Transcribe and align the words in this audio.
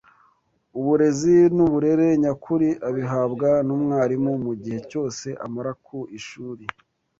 Uburezi 0.79 1.35
n’uburere 1.55 2.07
nyakuri 2.23 2.69
abihabwa 2.87 3.49
n’umwarimu 3.67 4.31
mu 4.45 4.53
gihe 4.61 4.79
cyose 4.89 5.27
amara 5.45 5.71
ku 5.85 5.97
ishuri 6.17 6.63